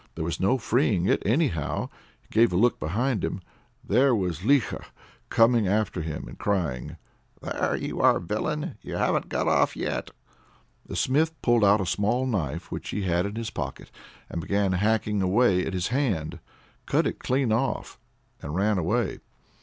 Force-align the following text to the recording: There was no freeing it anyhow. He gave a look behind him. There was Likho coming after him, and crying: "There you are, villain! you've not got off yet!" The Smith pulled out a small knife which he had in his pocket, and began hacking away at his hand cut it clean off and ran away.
There 0.15 0.25
was 0.25 0.39
no 0.39 0.57
freeing 0.57 1.05
it 1.05 1.21
anyhow. 1.27 1.89
He 2.21 2.27
gave 2.33 2.51
a 2.51 2.55
look 2.57 2.79
behind 2.79 3.23
him. 3.23 3.39
There 3.87 4.15
was 4.15 4.39
Likho 4.39 4.83
coming 5.29 5.67
after 5.67 6.01
him, 6.01 6.27
and 6.27 6.39
crying: 6.39 6.97
"There 7.39 7.75
you 7.75 8.01
are, 8.01 8.19
villain! 8.19 8.79
you've 8.81 8.97
not 8.99 9.29
got 9.29 9.47
off 9.47 9.75
yet!" 9.77 10.09
The 10.87 10.95
Smith 10.95 11.39
pulled 11.43 11.63
out 11.63 11.81
a 11.81 11.85
small 11.85 12.25
knife 12.25 12.71
which 12.71 12.89
he 12.89 13.03
had 13.03 13.27
in 13.27 13.35
his 13.35 13.51
pocket, 13.51 13.91
and 14.27 14.41
began 14.41 14.71
hacking 14.71 15.21
away 15.21 15.63
at 15.67 15.73
his 15.73 15.89
hand 15.89 16.39
cut 16.87 17.05
it 17.05 17.19
clean 17.19 17.51
off 17.53 17.99
and 18.41 18.55
ran 18.55 18.79
away. 18.79 19.19